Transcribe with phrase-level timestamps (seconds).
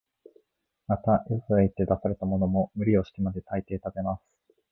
[0.87, 4.23] また、よそへ行って出されたものも、無理をしてまで、大抵食べます